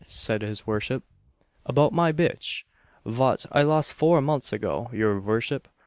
said 0.07 0.41
his 0.41 0.65
worship. 0.65 1.03
"About 1.63 1.93
my 1.93 2.11
bitch, 2.11 2.63
vaut 3.05 3.45
I 3.51 3.61
lost 3.61 3.93
four 3.93 4.19
months 4.19 4.51
ago, 4.51 4.89
your 4.91 5.21
vurship. 5.21 5.65